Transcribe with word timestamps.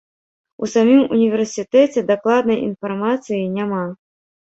У 0.63 0.69
самім 0.75 1.01
універсітэце 1.17 2.05
дакладнай 2.11 2.61
інфармацыі 2.69 3.47
няма. 3.63 3.89